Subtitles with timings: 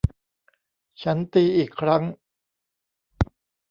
[1.01, 2.03] ฉันตีอีกครั้ง